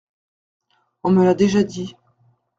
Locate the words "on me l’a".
1.03-1.35